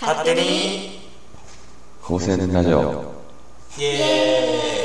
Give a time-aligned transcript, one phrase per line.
[0.00, 0.98] 勝手に。
[2.02, 3.12] 高専ラジオ。
[3.78, 4.79] イエ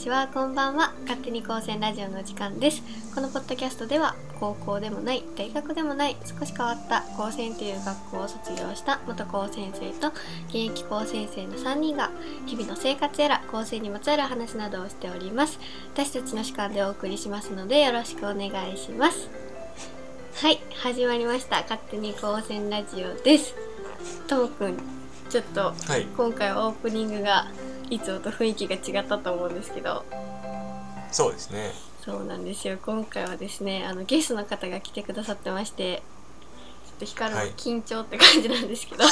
[0.00, 0.94] ちは、こんばんは。
[1.02, 2.82] 勝手に高専ラジオの時間です。
[3.14, 10.08] このポッドキャストでは、高校でもない、大学でもない、少し変わった高専という学校を卒業した元高専生と
[10.48, 12.10] 現役高専生の3人が、
[12.46, 15.58] 日々の生活やら高専にまつわる話などをしております。
[15.92, 19.28] 私たちの主観でお送りしますので、よろしくお願いします。
[20.36, 21.60] はい、始まりました。
[21.60, 23.54] 勝手に高専ラジオです。
[24.26, 24.78] ともくん、
[25.28, 30.04] ちょっとはい今回はオープニングがいつもと雰囲気が違ったと思うんですけど。
[31.10, 31.72] そうですね。
[32.04, 32.78] そうなんですよ。
[32.84, 36.02] 今回はですねあのゲストの方が来てくださってまして
[36.86, 39.04] ちょっと光る緊張って感じなんですけど。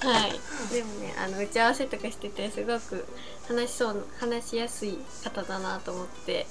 [0.00, 0.32] はい。
[0.72, 3.06] でもねあの打ち合わせとかしててすごく
[3.46, 6.46] 話しそう話しやすい方だなと思って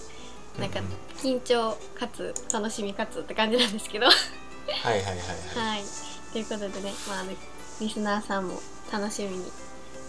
[0.59, 0.79] なんか
[1.17, 4.05] 緊張かつ楽しみかつって感じなんですけど。
[4.05, 4.15] はい
[4.85, 5.17] はいはいはい。
[5.17, 5.83] はい。
[6.31, 7.23] ということでね、まあ、
[7.81, 9.51] リスナーさんも楽しみに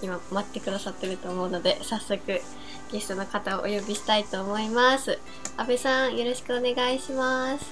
[0.02, 2.20] 今待ってくださってると思うので、早速
[2.90, 5.18] ゲストの方をお呼びしたいと思います。
[5.56, 7.64] 安倍さん、よろしくお願いします。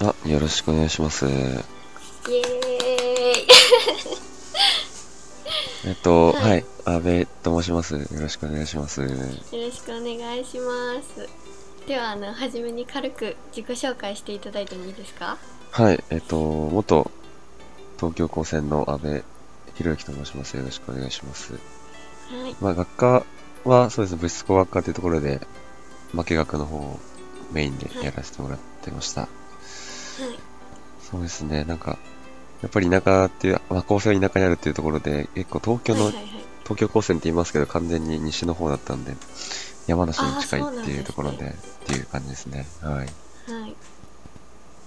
[0.00, 1.64] あよろしくお願いしますイエーイ
[5.86, 9.14] えっとははいい、阿部と申しますよろしくお願いしますよろ
[9.72, 11.28] しくお願いします。
[11.88, 15.36] では、あの、はじめに軽く自己紹介していただいてもいいですか？
[15.72, 17.10] はいえっと元
[17.96, 18.84] 東京高専の
[19.78, 21.58] 阿部博之と申しますよろしくお願いしますは
[22.48, 22.56] い。
[22.60, 23.26] まあ学科
[23.64, 25.40] はそうですね物質工学科というところで
[26.12, 26.98] 負け学の方を
[27.52, 29.30] メインでやらせてもらってました、はい。
[31.00, 31.98] そうですねなんか
[32.62, 36.28] やっぱり田舎っていう、まあ、高専は田舎にあるっていうところで結構東京の、はいはいはい。
[36.64, 39.14] 東京高専って言いますけど完全に西の方だったんで
[39.86, 43.06] 山梨に近いっていうところでっていう感じですねはいはい。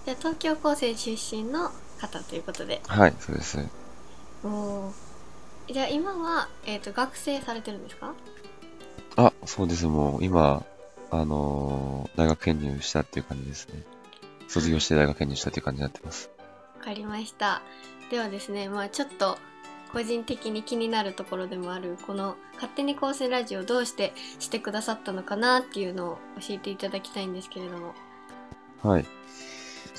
[0.05, 2.81] じゃあ、東京高専出身の方ということで。
[2.87, 3.57] はいそうです
[4.43, 4.93] おお。
[5.71, 8.13] じゃあ今は、えっ、と学生されてるんですか？
[9.17, 10.63] あそうですもう今
[11.11, 13.83] あのー大学編入したっていう感じですね
[14.47, 16.29] 卒業して大学編入したっていう感じになってます
[16.79, 17.61] わかりました。
[18.09, 19.37] ではですね、まあちょっと
[19.93, 27.93] 個人的に気になるところでもあるこの勝手に高専ラジオをどうしてしてくださったのかなっていうのを教えていただきたいんですけれども。
[28.81, 29.05] はい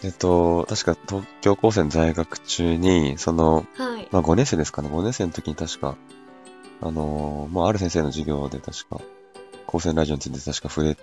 [0.05, 4.09] えっと確か東京高専在学中にそのはい。
[4.11, 5.97] まあ5年生ですかね5年生の時に確か
[6.81, 9.01] あのーまあある先生の授業で確か
[9.67, 10.97] 高専ラジオについて確か触れ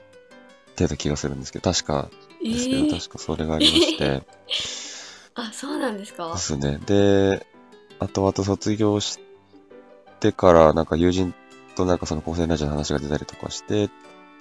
[0.76, 2.10] てた気がするんですけど確か
[2.44, 4.24] えですけど、ー確かそれがありまして、
[5.36, 6.32] あ、そうなんですか？
[6.34, 6.40] で。
[6.40, 6.80] すね。
[6.86, 7.46] で、
[8.00, 9.20] 後々卒業し
[10.22, 11.34] てから、なんか友人
[11.76, 13.92] となんかその高専ラジオの話が出たりとかして、ち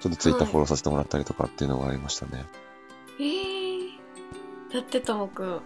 [0.05, 2.45] ょっとツイッターはいフォローさせてもらったりとかっていうのがありましたね。
[3.19, 3.58] えー、
[4.73, 5.55] だってともくん。
[5.55, 5.59] い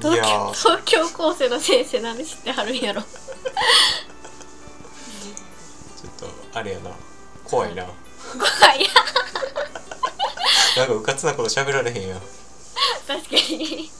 [0.00, 3.02] 東京東京高専の先生なんで知ってはるんやろ。
[3.02, 3.08] ちょ
[6.08, 6.26] っと
[6.58, 6.90] あれやな
[7.44, 7.94] 怖いな怖
[8.74, 8.86] い。
[10.76, 12.20] なんかうかつなこと喋られへんやん
[13.06, 13.90] 確かに。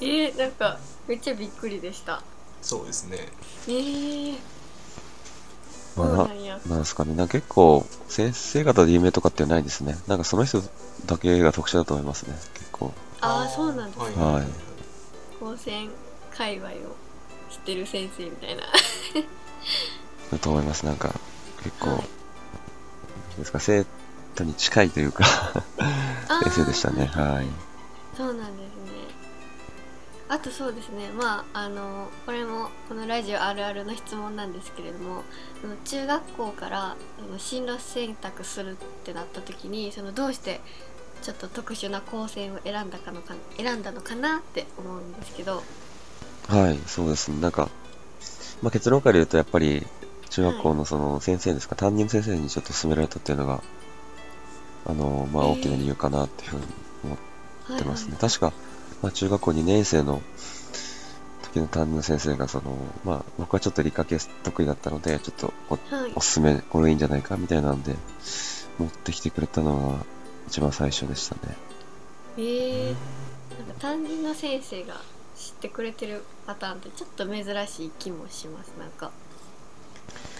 [0.00, 2.22] えー、なんかめっちゃびっくりでした。
[2.62, 3.28] そうですね
[3.68, 4.38] えー、
[5.96, 6.28] まあ、な
[6.68, 7.14] なんですかね。
[7.14, 9.96] なんか結構、先生方で有名とかってないですね。
[10.06, 10.62] なんかその人
[11.06, 12.36] だけが特殊だと思いますね。
[12.54, 12.92] 結構。
[13.20, 14.24] ああ、そうなんですね。
[14.24, 14.46] はい
[15.38, 15.90] 高専
[16.30, 16.72] 界隈を
[17.50, 18.62] 知ってる先生みたいな。
[20.32, 20.86] だと思います。
[20.86, 21.14] なんか、
[21.62, 22.04] 結構、はい
[23.38, 23.84] ですか、生
[24.34, 25.24] 徒に近いというか、
[26.42, 27.06] 先生でしたね。
[27.06, 27.46] はい。
[28.16, 28.65] そうなんですね。
[30.28, 35.22] あとそうですね、まあ、あの、これもこのラジオあるあるの質問なんですけれども、
[35.84, 36.96] 中学校から
[37.38, 38.74] 進路選択するっ
[39.04, 40.60] てなった時に、そのどうして
[41.22, 45.62] ちょっと特殊な高専を選んだかのか選んだのかなって思うんですけど、
[46.48, 47.40] はい、そうですね。
[47.40, 47.68] なんか、
[48.62, 49.86] まあ、結論から言うと、やっぱり、
[50.30, 53.62] 中学校のその先生ですか、担任の先生にちょっと勧められたっていうのが、
[54.86, 55.52] あの、まあ、えー。
[55.52, 56.64] 大きな理由かなっていうふうに
[57.04, 57.18] 思っ
[57.64, 58.16] はいてますね。
[58.20, 58.52] 確か、
[59.02, 60.22] まあ、中学校2年生の
[61.42, 66.12] 時の担任の先生が、その、まあ、僕はちょっと理科系得意だったので、ちょっとおはい。
[66.14, 67.94] おすすめ、これいいんじゃないかみたいなんで、
[68.78, 70.04] 持ってきてくれたのが
[70.48, 71.40] 一番最初でしたね。
[72.38, 75.00] えー、なんか担任の先生が
[75.36, 78.72] 知ってくれてるパターンってちょっと珍しい気もします。
[78.78, 79.10] なんか。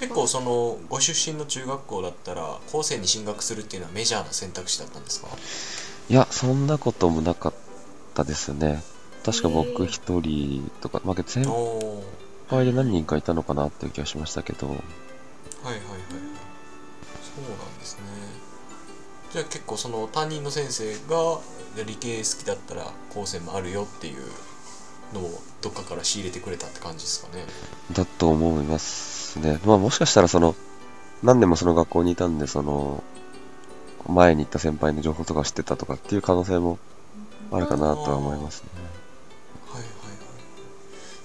[0.00, 5.28] 結構そのご出身の中学校だったら高専に進学するっていうのはメジャーな選択肢だったんですか？
[6.10, 7.58] いや、そんなこともなかった
[8.24, 8.82] ですね。
[9.24, 11.44] 確か僕一人とか、まあ、先
[12.48, 14.80] 輩で何人かいたのかなっていう気がしましたけど、はいは
[15.72, 16.00] いはいはい。
[16.00, 18.02] そうなんですね。
[19.32, 21.40] じゃあ結構その担任の先生が
[21.84, 24.22] 理系好きだったら高専もあるよっていう
[25.12, 27.44] のをどっかから仕入れてくれたって感じですかね。
[27.92, 29.60] だと思いますね。
[29.66, 30.54] まあもしかしたらその、
[31.22, 33.02] 何年もその学校にいたんで、その、
[34.08, 36.78] 前に行った先輩の情報とかを知ってたとかっていう可能性も
[37.52, 38.69] あるかなとは思いますね。
[39.72, 40.16] はいはいはい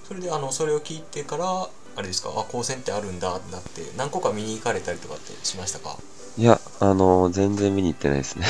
[0.06, 2.30] それであのそれを聞いてからあれですか？
[2.36, 5.96] あ高専ってあるんだってなって何個か見に行かれたりとかってしましたか？
[6.38, 8.46] いや、あの、全然見に行ってないですね。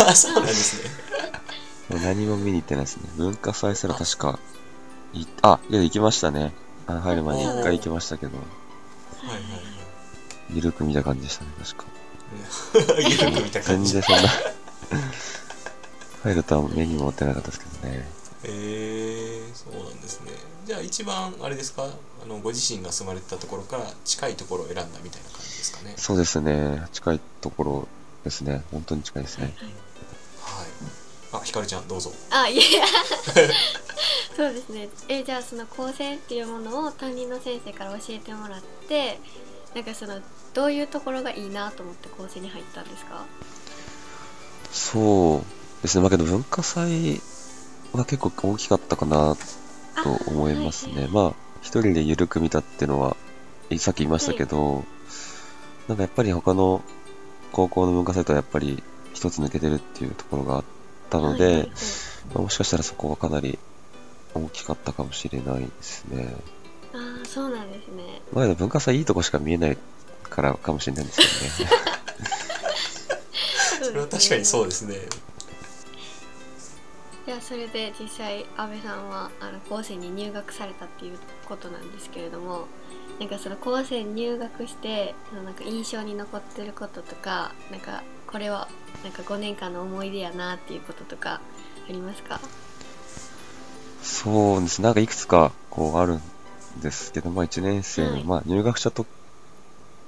[0.00, 0.90] あ そうなんですね
[2.02, 3.08] 何も見に行ってないですね。
[3.16, 4.38] 文化祭すら確か、
[5.12, 6.52] いあ、いや、行きましたね。
[6.86, 8.44] あ入る前に一回行きましたけど、は
[9.26, 9.40] いはい
[10.52, 11.84] ゆるく見た感じでしたね、確か。
[12.92, 14.30] はいゆるく見た感じ全然そんな、
[16.22, 18.08] 入るとは目にも持ってなかったですけどね。
[18.44, 20.32] えー、そうなんですね。
[20.66, 21.84] じゃあ一番あれですか？
[21.84, 25.94] あのご自身が住まれてたところから近いところを選んだみたいな感じですかね。
[25.96, 26.82] そうですね。
[26.92, 27.88] 近いところ
[28.24, 28.62] ですね。
[28.70, 29.54] 本当に近いですね。
[30.40, 30.66] はい。
[31.32, 32.12] あひかるちゃんどうぞ。
[32.30, 32.62] あいや
[34.36, 34.88] そうですね。
[35.08, 39.20] えじゃあその構成っていうものを担任の先生から教えてもらって
[39.74, 40.20] なんかその
[40.54, 43.24] どういうところがいいなと思って構成に入ったんですか？
[44.72, 46.02] そうですね。
[46.02, 47.20] まあけど文化祭
[47.92, 49.36] は結構大きかったかな
[50.02, 51.08] と思いますね。
[51.10, 53.16] まあ、一人でゆるく見たっていうのは、
[53.70, 54.84] いさっき言いましたけど、
[55.88, 56.82] なんかやっぱり他の
[57.52, 58.82] 高校の文化祭とはやっぱり
[59.12, 60.64] 一つ抜けてるっていうところがあっ
[61.10, 61.70] たので、はいはいはい
[62.34, 63.58] まあもしかしたらそこはかなり
[64.34, 66.34] 大きかったかもしれないですね。
[66.92, 69.78] ああそうなんですねまあでも文化祭いいとこしか見えない
[70.28, 71.20] からかもしれないんです
[71.58, 71.76] けどね。
[73.82, 74.96] それは確かにそうですね
[77.26, 82.66] じゃあそれで実際安倍さんはあの高専に入学されたっていうことなんですけれども
[83.18, 88.68] なんかその高専入学してそのなんか印象に残ってることとかなんかこれは
[89.04, 91.40] なんか5年間の思い出やなっていうこととか
[91.88, 92.40] ありますか？
[94.02, 94.84] そうですね。
[94.84, 96.22] なんかいくつかこうあるん
[96.82, 98.24] ですけど、まあ1年生の、はい。
[98.24, 99.04] まあ入学したと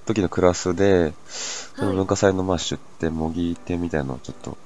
[0.06, 4.56] 時のクラスで、その文化祭のまあ出展、模擬展みたいなのをちょっと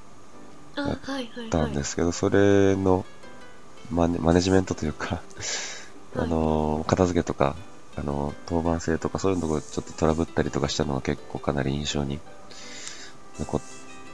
[1.49, 3.05] たはいんですけど、それの
[3.91, 5.21] マネマネジメントというか、
[6.15, 7.55] あのー、片付けとか、
[7.95, 12.19] あのー、当番制とかそういうのをちょっとトラブったりとかしたのが結構かなり印象に
[13.39, 13.61] 残っ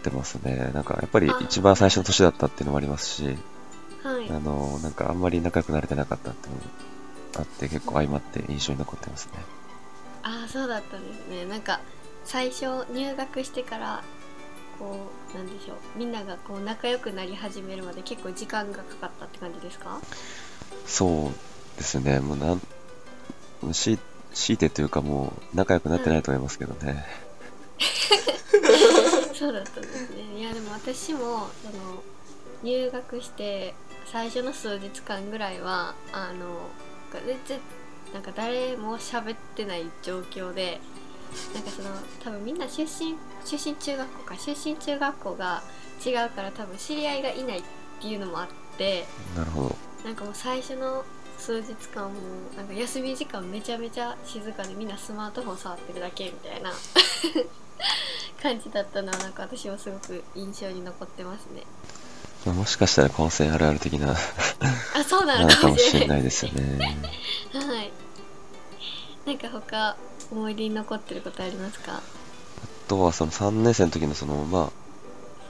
[0.04, 0.72] てますね。
[0.74, 3.38] なんかやっぱり一番最初の年だったっていうのもありますし、
[4.04, 4.30] はい。
[4.30, 6.64] あの、なんかあんまり仲良くなれてなかったっていうのも
[7.40, 9.34] あって、結構相まって印象に残ってますね。
[10.24, 11.46] ああそうだったんですね。
[11.46, 11.80] なんか
[12.26, 14.04] 最初入学してから
[14.80, 15.78] こうなんでしょう。
[15.96, 20.00] みんながこう仲良くなり始めるまで結構時間がかかったって感じですか？
[20.86, 22.56] そうですね、もうな
[23.70, 23.98] ん、し、
[24.34, 27.06] 強いてというかもう仲良くなってないと思いますけどね。
[29.34, 30.40] そうだったんですね。
[30.40, 32.04] いやでも私もその
[32.64, 33.74] 入学して
[34.12, 36.70] 最初の数日間ぐらいはあの
[38.14, 40.80] なんか誰も喋ってない状況で
[41.54, 41.90] なんかその
[42.24, 45.64] 多分みんな出身出身中学校か出身中学校が
[46.06, 47.64] 違うから多分知り合いがいないっ
[48.02, 48.48] ていうのもあっ
[48.78, 49.76] てなるほど。
[50.04, 51.06] なんかもう最初の
[51.38, 52.20] 数日間も
[52.56, 56.72] なんか休み時間めちゃめちゃ静かでみんなスマートフォン触ってるだけみたいな
[58.42, 61.64] 感じだったのはなんか私はすごく印象に残ってますね
[62.46, 64.16] まあ、もしかしたら高専あるある的な、 あ
[65.06, 67.00] そうななのかもしれないですよね。
[67.54, 67.92] はい
[69.26, 69.96] なんか他
[70.34, 71.94] 思い出に残ってることありますか？
[71.98, 72.02] あ
[72.88, 74.72] とはその3年生の時のその、まあ、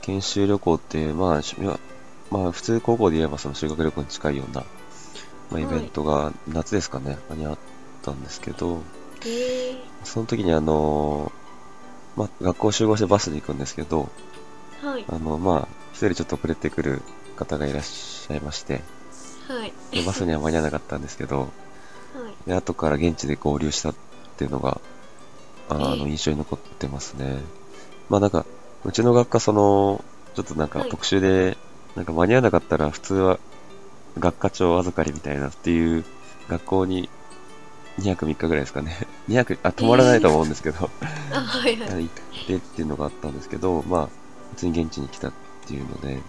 [0.02, 1.42] 研修旅行っていう、まあ、
[2.30, 4.64] まあ、普通高校で言えばその修学旅行に近いような、
[5.52, 7.58] まあ、イベントが夏ですかね、にあっ
[8.02, 8.84] たんですけど、
[9.26, 11.32] へえその時にあの、
[12.16, 14.10] まあ、学校集合してバスで行くんですけど、
[14.82, 15.06] はい。
[15.08, 17.02] あの、まあ、一人ちょっと遅れてくる
[17.36, 18.82] 方がいらっしゃいまして、
[19.48, 19.74] はい。
[19.92, 21.40] でバスには間に合わなかったんですけど、
[22.14, 22.48] はい。
[22.48, 23.94] で、後から現地で合流した
[24.44, 24.82] っていうのが、
[25.70, 27.40] あの、印象に残ってますね。
[28.10, 28.46] まあなんか、
[28.84, 30.04] うちの学科その、
[30.36, 30.90] ちょっとなんかはい。
[30.90, 31.58] 特殊で、
[31.96, 33.40] なんか間に合わなかったら普通は
[34.20, 36.04] 学科長預かりみたいなっていう
[36.50, 37.08] 学校に
[38.00, 38.98] 2泊3日ぐらいですかね。
[39.30, 40.90] 2泊、あ、泊まらないと思うんですけど、
[41.32, 42.04] あはいはい。
[42.04, 44.10] 行ってっていうのがあったんですけど、まあ、
[44.56, 45.34] 普通に現地に来たっ
[45.66, 46.20] ていうので、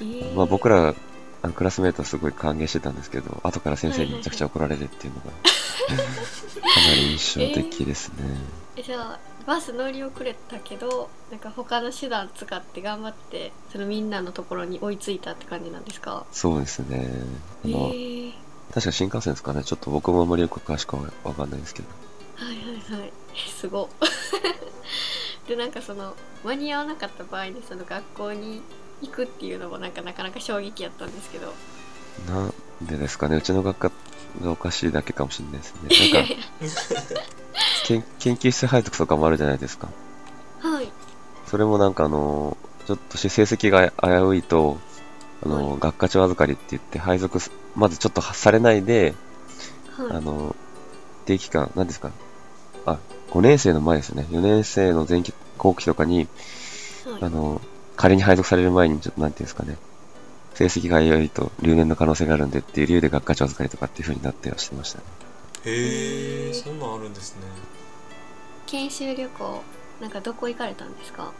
[0.00, 0.34] えー。
[0.34, 0.94] まあ僕ら、
[1.42, 5.30] あのクラスメートはすごい歓迎してたんですけど、後から先生にめちゃくちゃ怒られるっていうのが
[5.88, 8.14] り印象的ですね。
[8.76, 16.24] えじゃあバス乗り遅れたけどなんか他の手段使って頑張ってそのみんなのところに追いついたって感じなんですか？
[16.32, 17.10] そうですね。
[17.64, 18.32] あえの、ー、
[18.72, 19.64] 確か新幹線ですかね。
[19.64, 21.88] ちょっと僕もあんまりよく詳しくはわかんないですけど。
[22.36, 23.12] はいはいはい
[23.60, 23.88] すごっ
[25.46, 28.62] でなんかその間に合わなかった場合でその学校に
[29.02, 31.52] 行くっていうのもなんかなかなか衝撃やったんですけど
[32.28, 33.36] なんでですかね。
[33.36, 33.92] うちの学科
[34.42, 36.12] がおかしいだけかもしれないですね。
[36.12, 36.34] なんか
[37.86, 39.88] 研、研究室配属とかもあるじゃないですか。
[40.60, 40.90] はい
[41.46, 42.56] それもなんかあの、
[42.86, 44.78] ちょっとし成績が危ういと、
[45.44, 49.14] あの、は学科長預かりって言って配属す、まずちょっとされないで、
[49.96, 50.54] はいあの、
[51.26, 52.12] 定期間、何ですか？
[52.86, 52.98] あ、
[53.30, 54.26] 5年生の前ですね。
[54.30, 56.28] 4年生の前期後期とかに、
[57.04, 57.60] はいあの、
[57.96, 59.76] 仮に配属される前に、ちょっとなんていうんですかね。
[60.68, 65.04] 成績が良いと留年の可能性があるんでっていう理由で学科長預かりとかっていう風になってはしてましたね。
[65.64, 67.42] へえそんなんあるんですね
[68.66, 69.62] 研修旅行
[70.00, 71.32] なんかどこ行かれたんですか？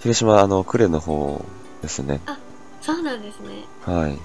[0.00, 1.42] 広島、あの、呉の方
[1.80, 2.20] ですね。
[2.82, 4.18] そうなんですねはい。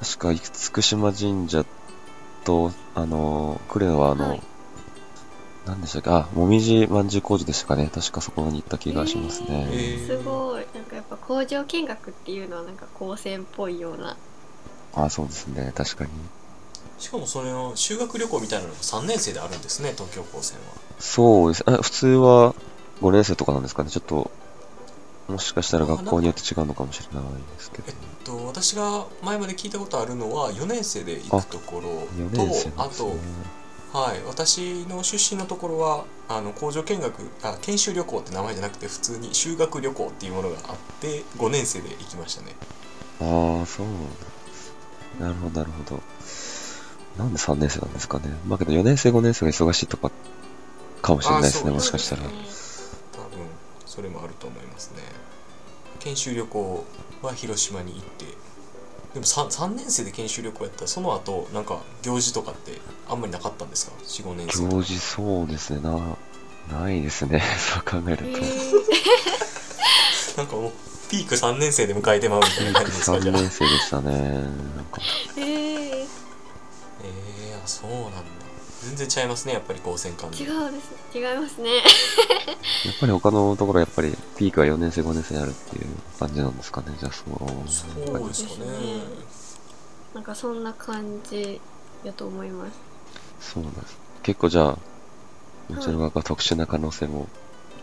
[0.00, 1.64] 確か、厳島神社
[2.44, 4.42] と、あの、呉はあの、はい
[5.66, 6.10] 何でしたっけ？
[6.10, 7.90] あ、もみじまんじゅう工事でしたかね。
[7.92, 9.66] 確かそこに行った気がしますね。
[9.68, 14.16] へーすごいかやっぱ工場見学っていうのはなんか高専っぽいような
[14.94, 15.72] あ、そうですね。
[15.74, 16.10] 確かに。
[16.98, 20.64] しかもそれの修学旅行みたいなのが3年生であるんですね東京高専は
[20.98, 21.64] そうです。
[21.66, 22.54] あ、普通は
[23.02, 23.90] 5年生とかなんですかね？
[23.90, 24.30] ちょっと、
[25.28, 27.94] もしかしたら学校によって違うのかもしれないですけどえっ。
[28.24, 33.14] と私が前まで聞いたことあるのは4年生で行くところ4と年生なあと。
[33.92, 42.54] はい、私の出身のところはあの工場見学あ研修旅行って名前じゃなくて普通に修学旅行っていうものがあって5年生で行きましたね
[43.20, 43.86] ああ、そう
[45.20, 46.02] なるほど、なるほど。
[47.16, 48.24] なんで3年生なんですかね。
[48.46, 50.10] まあけど4年生、5年生が忙しいとか、
[51.00, 52.22] かもしれないですね、あもしかしたら。
[52.22, 52.32] 多分
[53.86, 54.98] それもあると思いますね
[56.00, 56.84] 研修旅行
[57.22, 58.26] は広島に行って
[59.16, 64.68] でも 3, 3年生で研修旅行やったらその後なんか行事とかってあんまりなかったんですか？45年生。
[64.68, 65.98] 行事そうですね、な、
[66.82, 67.42] ないですね。
[67.56, 68.24] そう考えると。
[68.26, 68.30] え
[70.36, 70.72] なんかもう
[71.08, 73.18] ピーク3年生で迎えてまうみたいな感じですか？
[73.18, 73.40] じ3ゃあ。
[73.40, 74.12] 年生でしたね。
[74.12, 74.44] なん
[74.92, 78.18] か、ー、えー、えー、あそうなんだ
[78.82, 81.70] 全然違いますねやっぱり高専間で違うです違いますね
[82.84, 85.86] やっぱり他のところやっぱりピークは4年生、5年生にあるっていう
[86.18, 86.94] 感じなんですかね。
[86.98, 87.38] じゃあそう。
[87.68, 89.00] そうですかね
[90.14, 91.60] なんかそんな感じ
[92.04, 92.70] やと思いま
[93.40, 93.98] すそうなんです。
[94.22, 94.78] 結構じゃあ、
[95.70, 97.28] うちの学科は特殊な可能性も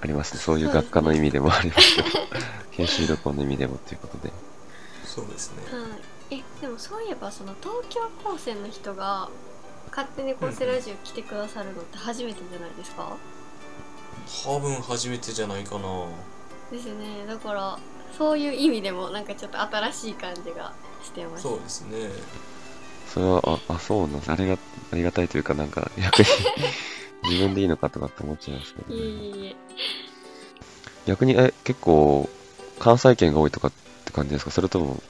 [0.01, 0.39] ありますね。
[0.39, 2.09] そういう学科の意味でもありますけど、
[2.71, 4.31] 研修旅行の意味でもということで。
[5.05, 5.85] そうですねは
[6.31, 9.29] いえでもそういえばその東京高専の人が
[9.95, 13.15] 勝手にコンセラジオ来てくださるのって初めてじゃないですか、
[14.45, 16.05] 多分初めてじゃないかな。
[16.71, 17.25] ですね。
[17.27, 17.77] だから
[18.17, 20.73] そういう意味でもなんかちょっと新しい感じが
[21.03, 21.43] してます。
[21.43, 22.09] そうですね。
[23.13, 24.31] それは、あ、あそうなんです。
[24.31, 26.25] ありが、ありがたいというか、なんか、逆に
[27.29, 29.07] 自分でいいのかとかって思っちゃいますけど、いえね。
[29.07, 29.55] いえいえ。
[31.05, 32.27] 逆に、え、結構、
[32.79, 33.71] 関西圏が多いとかっ
[34.05, 34.49] て感じですか？
[34.51, 35.03] それとも、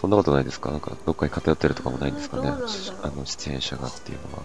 [0.00, 0.70] そんなことないですか？
[0.70, 2.50] なんか、どっかに偏ってるとかもないんですかね？
[3.02, 4.42] あの、出演者がっていうのは。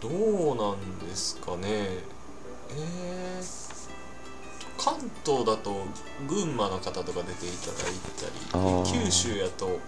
[0.00, 0.08] ど
[0.54, 1.98] うなんですかね？
[2.72, 3.78] えー、
[4.78, 5.84] 関東だと
[6.28, 8.26] 群馬の方とか出ていただいた
[8.96, 9.80] り九州やと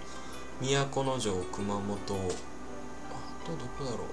[0.61, 2.19] 都城熊本あとど
[3.79, 4.07] こだろう？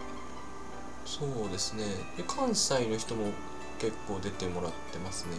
[1.03, 1.83] そうですね。
[2.15, 3.31] で関西の人も
[3.79, 5.31] 結構出てもらってますね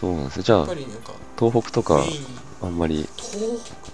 [0.00, 0.42] そうなんですね。
[0.42, 2.04] じゃあやっぱ、りなんか東北とか
[2.62, 3.38] あんまり、東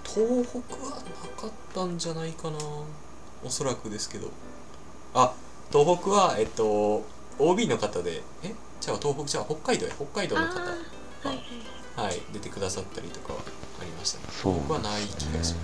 [0.04, 2.58] 東北はなかったんじゃないかな。
[3.44, 4.28] おそらくですけど。
[5.14, 5.32] あ
[5.72, 7.04] 東北はえっと
[7.38, 8.54] OB の方でえ？
[8.80, 9.92] じゃあ東北じゃあ北海道や。
[9.94, 11.36] 北海道の方あーはい
[11.96, 12.22] はいはい。
[12.32, 13.40] 出てくださったりとかは
[13.80, 14.24] ありましたね。
[14.30, 15.56] そう東北はない気がします。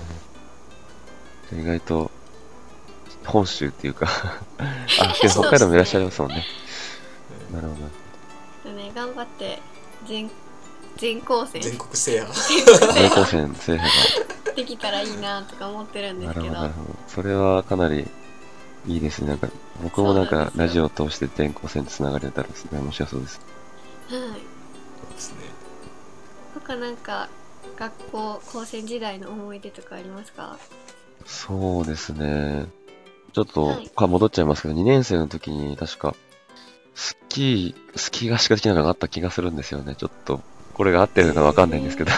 [1.53, 2.11] 意外と、
[3.25, 4.09] 本州っていうか
[4.59, 6.45] あ、けど北海道もいらっしゃいますもんね。
[7.53, 7.75] なるほ
[8.65, 8.71] ど。
[8.71, 8.93] でね。
[8.95, 9.61] 頑張って
[10.07, 10.31] 全
[10.97, 12.33] 全校生全国制覇
[12.95, 13.91] 大高専制覇
[14.57, 16.33] できたらいいなとか思ってるんでが。
[16.33, 16.99] なすけどるほど、なるほど。
[17.09, 18.09] それはかなり
[18.87, 19.29] いいですね。
[19.29, 19.49] なんか、
[19.83, 23.41] 僕もなんかラジオを通して全高専と繋がれたらすごい面白そうです。
[24.09, 25.39] はいそうですね
[26.55, 27.29] 他なんか
[27.77, 30.57] 学校高専時代の思い出とかありますか？
[31.27, 32.67] そうですね。
[33.33, 36.15] ちょっと、はいか戻っちゃいますけど、2年生の時に確か、
[36.97, 39.95] スキー、スキー合宿的なのがあった気がするんですよね。
[39.97, 40.41] ちょっと、
[40.75, 42.15] これが合ってるのかわかんないんですけど、っ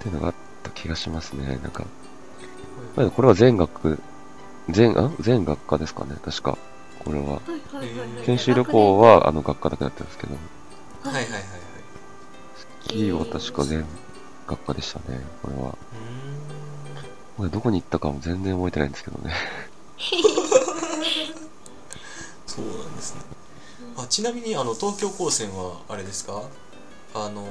[0.00, 1.58] ていうのがあった気がしますね。
[1.62, 1.84] なんか、
[2.96, 4.00] まあこれは全学、
[4.70, 5.10] 全、あ？
[5.20, 6.56] 全学科ですかね、確か。
[7.04, 7.42] これは。
[8.24, 10.34] 研修旅行は、あの、学科だけだったんですけど、
[11.02, 11.42] はいはいはいはい
[12.56, 13.84] スキーは確か全
[14.46, 15.76] 学科でしたね、これは。
[17.36, 19.34] これどこに行ったかも全然覚えてないんですけどね。
[23.02, 23.20] ですね。
[23.98, 26.42] あちなみにあの東京高専はあれですか？
[27.14, 27.44] あの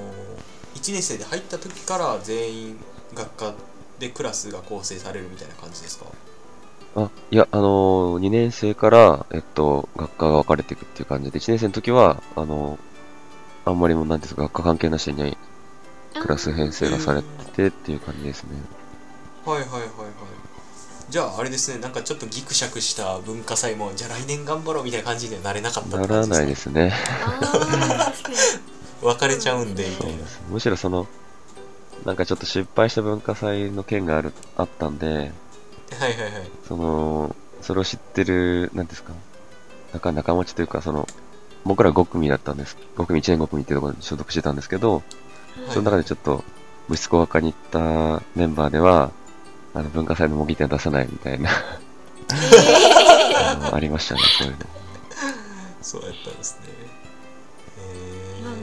[0.75, 2.77] 1年生で入った時から全員
[3.13, 3.53] 学科
[3.99, 6.05] でクラスが構成されるみたいな感じですか？
[6.95, 15.37] あ、いや、あのー、2年生から、えっと、学科が分かれていくっていう感じで、1年生の時は、あのー、あんまりもう、なんですか、学科関係なしに
[16.19, 18.49] クラス編成がされててっていう感じですね。
[19.45, 19.87] はいはいはいはい
[21.11, 26.93] じゃああれですねなんかちょっとギクシャクした文化祭もじゃあ来年頑張ろうみたいな感じにはなれなかったならないですすね。
[29.01, 30.17] 別れちゃうんでみたいな。
[30.49, 31.07] むしろその、
[32.05, 35.31] なんかちょっと失敗した文化祭の件がある、あったんで、はいはいはい
[36.67, 39.11] その、それを知ってる、なんですか、
[39.93, 41.07] 仲仲持ちというか、その、
[41.65, 42.77] 僕ら5組だったんです。
[42.95, 45.03] 5組、1年5組っていうところに所属してたんですけど、はい
[45.71, 46.43] その中でちょっと、
[46.87, 49.11] 物質工学科に行ったメンバーでは、
[49.73, 51.49] あの、文化祭の模擬店は出さないみたいな、
[52.29, 54.59] あのありましたね、そういうの。
[55.81, 56.67] そうやったんですね。
[56.67, 56.71] へ
[58.39, 58.61] えそうなる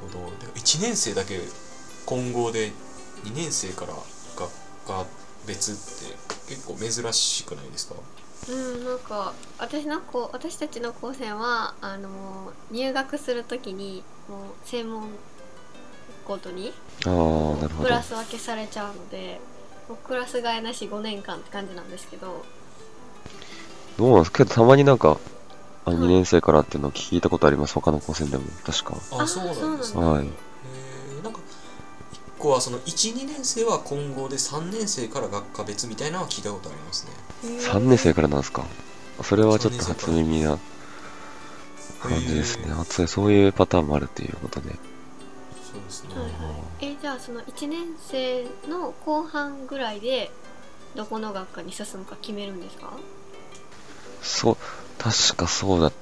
[0.00, 0.30] ほど。
[0.46, 1.40] で1年生だけ
[2.04, 2.72] 混合で
[3.24, 3.92] 2年生から
[4.36, 4.50] 学
[4.86, 5.06] 科
[5.46, 6.16] 別って
[6.48, 7.94] 結構珍しくないですか？
[8.48, 15.08] うんなんか私のこう私たちの高専はあの入学するときにもう専門
[16.26, 16.72] ごとに
[17.06, 17.84] ああ、なるほど。
[17.84, 19.40] クラス分けされちゃうので
[19.88, 22.44] もうクラス替えなし5年間って感じなんですけど
[23.98, 24.38] どうなんですか？
[24.38, 25.18] けど、たまになんか、
[25.84, 28.44] あのはい2年生からっていうのを聞いたことあります、他の高専でも。
[28.64, 28.96] 確か。
[29.12, 30.26] あそうなんですねそうなんだはい。
[30.26, 30.28] へ
[31.20, 37.12] えなんか1個はその12年生は混合で3年生から学科別みたいなのは聞いたことありますね
[37.60, 38.64] 3年生からなんですか？
[39.22, 40.58] それはちょっと初耳な
[42.02, 42.66] 感じですね。
[42.72, 44.74] あそうそういうパターンもあるっていうことで。
[45.76, 46.32] そうですね、はいはい。
[46.80, 50.30] えじゃあその1年生の後半ぐらいで
[50.94, 52.92] どこの学科に進むか決めるんですか？
[54.22, 54.56] そう、
[54.98, 55.92] 確かそうだ。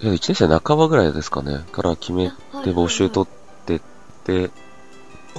[0.00, 1.64] いや、1年生半ばぐらいですかね。
[1.70, 2.34] から決めて
[2.70, 3.80] 募集取ってっ
[4.24, 4.50] て、
[5.34, 5.38] あ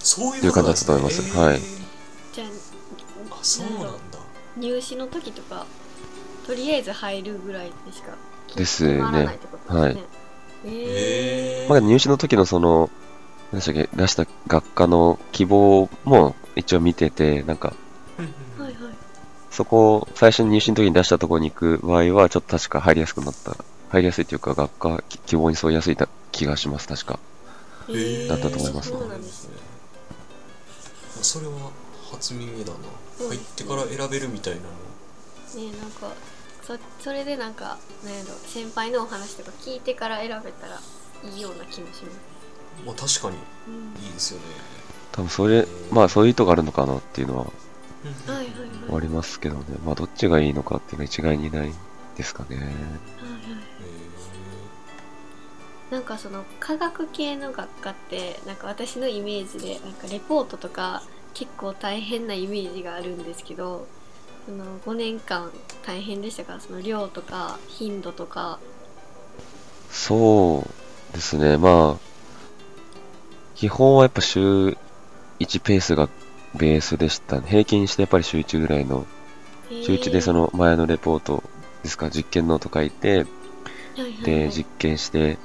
[0.00, 1.38] そういうことなんですねっていう感じだと思います。
[1.38, 1.60] はい。
[2.32, 2.48] じゃあ
[3.34, 3.90] あそうなんだ。
[4.56, 5.66] 入試の時とか
[6.46, 8.14] とりあえず入るぐらいでしか
[8.56, 8.90] ですね。
[8.94, 10.04] 決まらないってことですね
[10.64, 12.90] えへえまあ入試の時のその、
[13.52, 17.74] 何でしたっけ、出した学科の希望も一応見てて、なんか、
[18.18, 18.24] うん
[18.58, 18.64] うん。
[18.64, 18.94] はいはい。
[19.50, 23.56] そこを最初に入試の時に出したところに行く場合は、ちょっと確か入りやすくなった。
[23.90, 25.96] 入りやすいというか、学科き希望に沿いやすい
[26.32, 27.18] 気がします、確か。
[27.88, 28.28] えー。
[28.28, 29.50] だったと思いますそうなんですね。
[31.22, 31.70] それは
[32.10, 32.78] 初耳だな。
[33.20, 33.28] うん。
[33.28, 34.66] 入ってから選べるみたいなの。
[35.54, 36.12] ねなんか
[36.66, 40.80] そそれでなんかなんやろ先輩のお話とか聞いてから選べたら
[41.30, 42.20] いいような気もします、
[42.86, 43.36] まあ確かに
[43.68, 44.04] うん。
[44.04, 44.46] いいですよね。
[45.12, 48.46] 多分それ、まあそういう意図があるのかなっていうのははいはい
[48.96, 49.64] ありますけどね。
[49.84, 51.72] まあどっちがいいのかっていうのは一概にない
[52.16, 52.56] ですかね。
[52.56, 52.74] はいはい。
[55.90, 61.02] なんかその科学系の学科ってなんか私のイメージでなんかレポートとか
[61.34, 63.86] 結構大変なイメージがあるんですけど
[64.46, 65.50] その5年間
[65.86, 66.60] 大変でしたか？
[66.60, 68.58] その量とか頻度とか。
[69.90, 70.64] そ
[71.12, 71.56] うですね。
[71.56, 72.00] まあ、
[73.54, 74.76] 基本はやっぱ週
[75.38, 76.08] 1ペースが
[76.54, 77.40] ベースでした。
[77.40, 79.06] 平均してやっぱり週1ぐらいの、
[79.70, 81.42] 週1でその前のレポート
[81.82, 83.26] ですか、実験ノート書いて、
[84.24, 85.38] で、い実験して、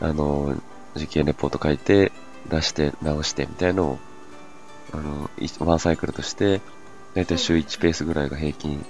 [0.00, 0.54] あの、
[0.94, 2.12] 実験レポート書いて、
[2.48, 3.98] 出して、直してみたいのを、
[4.92, 6.60] あの、いワンサイクルとして、
[7.16, 8.84] だいたい週1ペースぐらいが平均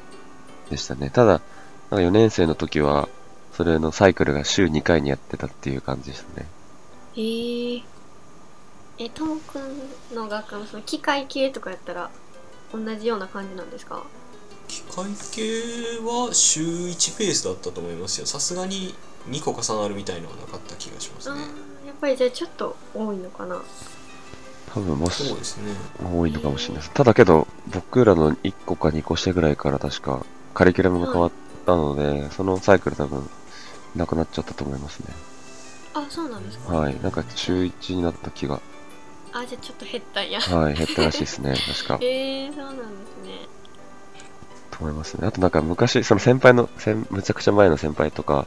[0.70, 1.10] でしたね。
[1.10, 1.40] ただ、
[1.90, 3.08] なんか4年生の時は、
[3.52, 6.46] それのサイクルが週2回にやってたっていう感じでしたね。
[7.16, 7.82] へー。
[8.98, 12.10] えともくんの学科のその機械系とかやったら
[12.72, 14.02] 同じような感じなんですか？
[14.68, 15.42] 機械系
[16.04, 18.26] は週1ペースだったと思いますよ。
[18.26, 18.94] さすがに
[19.28, 21.40] 2個重なるみたいのはなかった気がしますね。
[21.86, 23.62] やっぱりじゃあちょっと多いのかな
[24.76, 25.72] 多分もしそうですね
[26.04, 26.90] 多いのかもしれないです。
[26.92, 31.30] ただけど、僕らの1個か2個下ぐらいから確かカリキュラムが変わっ
[31.64, 33.26] たので、そのサイクル多分
[33.94, 35.06] なくなっちゃったと思いますね。
[35.94, 36.74] あそうなんですか？
[36.76, 37.00] はい。
[37.00, 38.60] なんか週1になった気が、
[39.32, 41.54] あじゃあちょっと減ったんやはい、減ったらしいですね。
[41.74, 41.98] 確か。
[42.04, 43.48] えー、そうなんですね
[44.70, 45.26] と思いますね。
[45.26, 48.46] あとなんか昔、その先輩の、先むちゃくちゃ前の先輩とか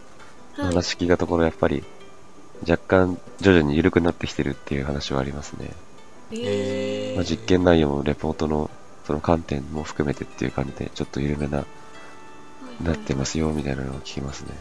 [0.60, 1.84] のはい話聞いたところ、やっぱり
[2.70, 5.72] 若干徐々に緩くなってきてるっていう話はありますね。
[6.32, 8.70] えー、まあ、実験内容もレポートの
[9.06, 11.66] その観点も含めてっていう感じで、ちょっと緩めな、
[12.84, 14.52] なってますよ、みたいなのを聞きますね。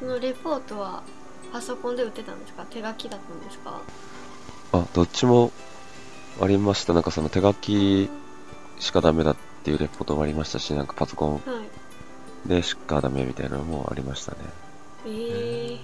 [0.00, 1.02] このレポートは
[1.52, 2.64] パソコンで打ってたんですか？
[2.70, 3.80] 手書きだったんですか？
[4.72, 5.50] あ、どっちも
[6.40, 6.94] ありました。
[6.94, 8.08] なんかその手書き
[8.78, 14.38] しかダメだっていうレポートもありましたし、なんかパソコンはいでしかダメみたいなのもありましたね。
[15.06, 15.78] えー、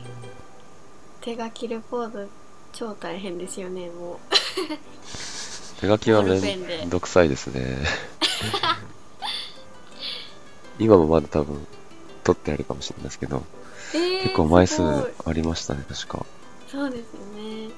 [1.20, 2.28] 手書きレポート
[2.72, 4.18] 超大変ですよねもう
[5.80, 6.38] 手書きはめ
[6.84, 7.78] んどくさいですね。
[10.78, 11.66] 今もまだ多分
[12.22, 13.42] 取ってあるかもしれないですけど、
[13.94, 16.26] えー、結構枚数ありましたね、確か。
[16.68, 17.70] そうですよね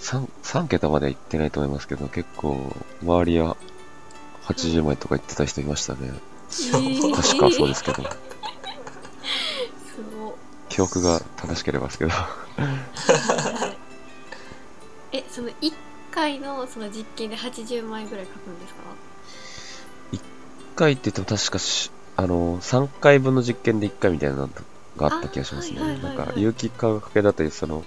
[0.00, 3.56] 3、3桁までは行ってないと思いますけど、結構、周りは
[4.44, 5.98] 80枚とか言ってた人いましたね。
[6.02, 8.04] えー確かそうですけど、
[10.68, 12.12] 記憶が正しければですけど。
[15.32, 15.72] その1
[16.10, 18.82] 回のその実験で80枚ぐらい書くんですか
[20.12, 20.20] ？1
[20.76, 24.50] 回って言っても確かし、あの、3回分の実験で1回みたいなの
[24.98, 25.80] があった気がしますね。
[25.80, 27.82] あはいはいはいはいなんか、有機化学系だったり、その、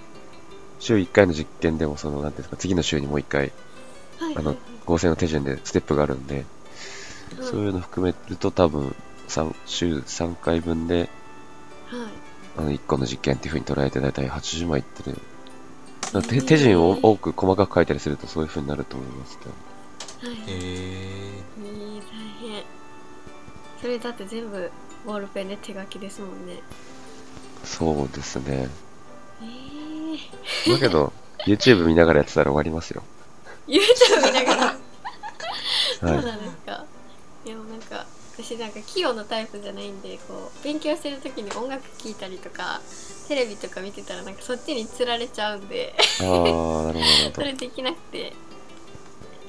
[0.80, 3.52] 週1回の実験でも、その、なんていうんですか、次の週にもう1回、
[4.18, 6.46] はいあの合成の手順でステップがあるんで、はい
[7.42, 8.94] そういうの含めると多分、
[9.28, 11.08] 3週3回分で、はい
[12.56, 15.16] あの、1個の実験っていう風に捉えてだいたい80枚いってる。
[16.28, 19.50] 手手順を多く細かく書いたりするとそういう風になると思いますけど。
[19.50, 22.64] はいへええー、大変
[23.80, 24.70] それだって全部
[25.04, 26.60] ボールペンで手書きですもんね
[27.64, 28.68] そうですね。
[29.42, 31.12] えー、だけど、
[31.46, 33.02] YouTube 見ながらやってたら終わりますよ。
[33.66, 34.76] YouTube 見ながら
[36.00, 36.24] そうはい。
[36.24, 36.84] なんですか
[37.44, 38.06] いやもうなんか
[38.38, 42.80] 私なんか器用なタイプじゃないんでこう勉強してる時に音楽聴いたりとか
[43.28, 45.94] テレビとか見てたらなんかそっちにつられちゃうんで。
[46.18, 46.92] そ
[47.42, 48.32] れできなくて。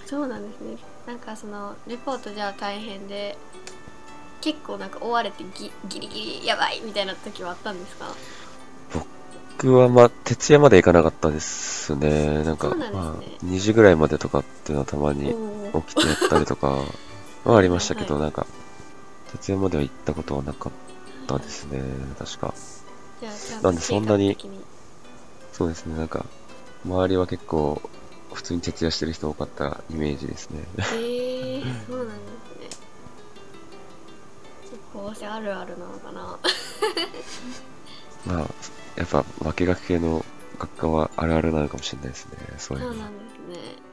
[0.06, 0.78] そうなんですね。
[1.06, 3.38] なんかそのレポートじゃあ大変で
[4.40, 8.14] 結構なんか追われてギギリギリやばいみたいな時はあったんですか？
[9.60, 12.44] 僕はまあ、徹夜まで行かなかったですね。
[12.44, 15.36] なんか、ねまあ、2時ぐらいまでとかっていうのはたまに
[15.88, 16.78] 起きてやったりとか
[17.44, 18.46] はありましたけど、はなんか、
[19.32, 20.74] 徹夜までは行ったことはなかっ
[21.28, 21.82] たですね。
[22.18, 22.54] 確か。
[23.62, 24.38] なんでそんなに
[25.52, 25.98] そうですね。
[25.98, 26.26] なんか、
[26.86, 27.82] 周りは結構、
[28.34, 30.64] 普通に徹夜してる人多かったイメージですね。
[30.78, 32.14] えー、そうなんで
[32.70, 32.88] すね
[34.94, 36.38] こうせあるあるなのかな
[38.26, 38.48] まあ、
[38.96, 40.24] やっぱ、化学系の
[40.60, 42.38] 学科はあるあるなのかもしれないですね。
[42.58, 42.92] そういうの。
[42.92, 43.20] そうなんで
[43.54, 43.87] すね。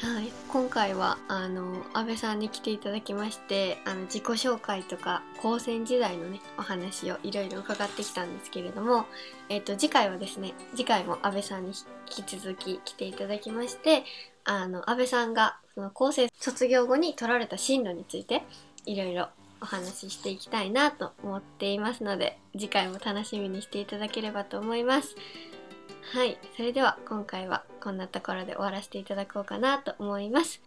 [0.00, 9.06] はい、今回はあの安倍さんに来ていただきましてあの自己紹介とか高専時代のねお話をいろいろ伺ってきたんですけれども、
[9.48, 11.72] えっと次回はですね次回も安倍さんに
[12.16, 14.04] 引き続き来ていただきまして
[14.44, 18.44] あの安倍さんがその高専卒業後に取られた進路について
[18.86, 19.28] いろいろ
[19.60, 25.16] お話ししていきたいなと思っていますので次回も楽しみにしていただければと思います。
[26.10, 30.58] はい、それでは今回はこんなところで終わらせていただこうかなと思います。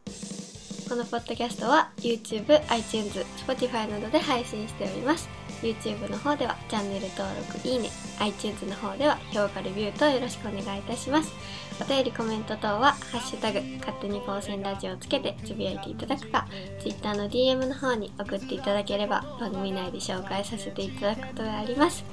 [0.87, 5.27] このポッドキャストは YouTube、iTunes、Spotify などで配信しております。
[5.63, 11.33] YouTube の方ではチャンネル登録、いいね、iTunes の方では評価レビューとよろしくお願いいたします。
[11.81, 16.45] お便りコメント等は「ハッシュタグ勝手に高専ラジオ」をつけてつぶやいていただくか
[16.79, 22.05] Twitter の DM の方に送っていただければ番組内で紹介させていただくことがあります。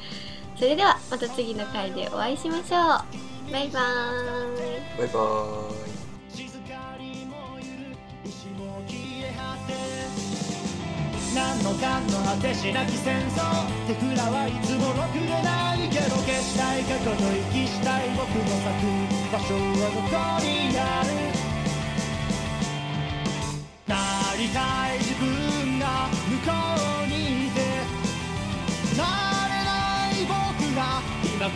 [0.59, 2.99] それではまた次の回でお会いしましょ
[3.47, 3.53] う。
[3.53, 4.55] バイバー
[4.97, 4.99] イ。
[4.99, 5.89] バイバーイ
[11.35, 13.39] 何のかんの果てしなき戦争
[13.87, 17.15] 手くらはいつもろくでないけど消したい過去の
[17.53, 19.61] 息したい僕の咲く場所は
[19.95, 21.09] どこにある
[23.87, 23.95] な
[24.37, 25.38] りたい自分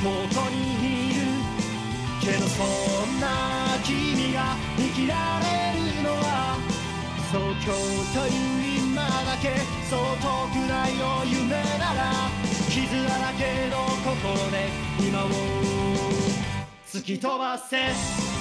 [0.00, 1.20] ここにいる
[2.20, 6.56] けどそんな君が生きられるのは
[7.30, 7.72] 東京
[8.18, 9.58] という今だけ
[9.90, 12.12] そう遠くないの夢なら
[12.70, 15.28] 傷だらけの心で今を
[16.86, 18.31] 突き飛ばせ